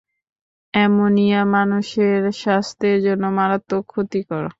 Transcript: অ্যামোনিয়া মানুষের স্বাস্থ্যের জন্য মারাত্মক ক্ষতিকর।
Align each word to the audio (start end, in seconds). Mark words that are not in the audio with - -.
অ্যামোনিয়া 0.73 1.41
মানুষের 1.55 2.21
স্বাস্থ্যের 2.41 2.97
জন্য 3.05 3.23
মারাত্মক 3.37 3.83
ক্ষতিকর। 3.87 4.43